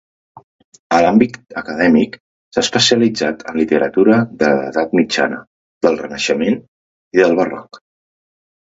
En 0.95 1.03
l’àmbit 1.05 1.35
acadèmic, 1.61 2.17
s’ha 2.55 2.63
especialitzat 2.67 3.45
en 3.51 3.61
literatura 3.61 4.19
de 4.43 4.51
l’Edat 4.57 4.99
Mitjana, 5.03 5.41
del 5.89 6.03
Renaixement 6.05 6.61
i 7.21 7.25
del 7.25 7.41
Barroc. 7.45 7.85